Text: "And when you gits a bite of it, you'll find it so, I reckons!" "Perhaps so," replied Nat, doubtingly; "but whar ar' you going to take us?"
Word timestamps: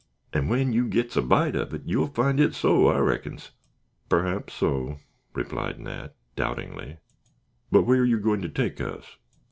"And 0.33 0.49
when 0.49 0.73
you 0.73 0.87
gits 0.87 1.15
a 1.15 1.21
bite 1.21 1.55
of 1.55 1.75
it, 1.75 1.83
you'll 1.85 2.07
find 2.07 2.39
it 2.39 2.55
so, 2.55 2.87
I 2.87 2.97
reckons!" 2.97 3.51
"Perhaps 4.09 4.53
so," 4.55 4.97
replied 5.35 5.79
Nat, 5.79 6.15
doubtingly; 6.35 6.97
"but 7.71 7.83
whar 7.83 7.97
ar' 7.97 8.03
you 8.03 8.19
going 8.19 8.41
to 8.41 8.49
take 8.49 8.81
us?" 8.81 9.05